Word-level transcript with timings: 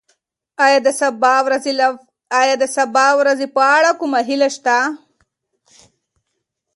ایا 2.41 2.55
د 2.61 2.63
سبا 2.75 3.07
ورځې 3.19 3.47
په 3.55 3.61
اړه 3.75 3.91
کومه 3.99 4.19
هیله 4.29 4.49
شته؟ 4.55 4.77